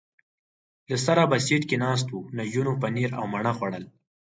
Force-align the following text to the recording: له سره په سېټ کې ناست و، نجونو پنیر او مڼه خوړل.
له 0.89 0.97
سره 1.05 1.23
په 1.31 1.37
سېټ 1.45 1.61
کې 1.69 1.77
ناست 1.85 2.07
و، 2.13 2.17
نجونو 2.37 2.71
پنیر 2.81 3.09
او 3.19 3.25
مڼه 3.33 3.51
خوړل. 3.57 3.85